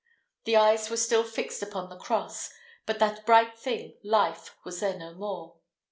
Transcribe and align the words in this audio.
The 0.45 0.55
eyes 0.55 0.89
were 0.89 0.97
still 0.97 1.23
fixed 1.23 1.61
upon 1.61 1.89
the 1.89 1.95
cross, 1.95 2.49
but 2.87 2.97
that 2.97 3.23
bright 3.23 3.55
thing, 3.59 3.97
life, 4.03 4.55
was 4.63 4.79
there 4.79 4.97
no 4.97 5.13
more. 5.13 5.57